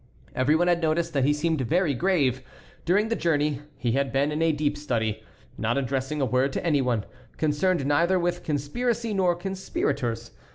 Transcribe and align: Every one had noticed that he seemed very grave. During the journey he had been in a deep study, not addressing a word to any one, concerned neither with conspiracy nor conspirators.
Every 0.33 0.55
one 0.55 0.67
had 0.67 0.81
noticed 0.81 1.13
that 1.13 1.25
he 1.25 1.31
seemed 1.31 1.61
very 1.61 1.93
grave. 1.93 2.41
During 2.85 3.09
the 3.09 3.15
journey 3.15 3.61
he 3.77 3.91
had 3.91 4.11
been 4.11 4.31
in 4.31 4.41
a 4.41 4.51
deep 4.51 4.75
study, 4.75 5.21
not 5.59 5.77
addressing 5.77 6.19
a 6.21 6.25
word 6.25 6.53
to 6.53 6.65
any 6.65 6.81
one, 6.81 7.05
concerned 7.37 7.85
neither 7.85 8.17
with 8.17 8.41
conspiracy 8.43 9.13
nor 9.13 9.35
conspirators. 9.35 10.31